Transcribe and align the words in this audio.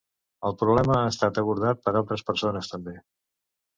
El 0.49 0.55
problema 0.61 0.95
ha 1.01 1.11
estat 1.11 1.39
abordat 1.41 1.85
per 1.85 1.95
altres 2.01 2.25
persones 2.31 2.73
també. 2.73 2.97